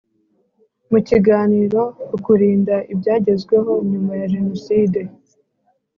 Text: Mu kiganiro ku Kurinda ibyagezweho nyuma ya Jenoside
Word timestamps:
Mu 0.91 0.99
kiganiro 1.07 1.81
ku 2.07 2.15
Kurinda 2.25 2.75
ibyagezweho 2.93 3.71
nyuma 3.89 4.11
ya 4.19 4.27
Jenoside 4.33 4.99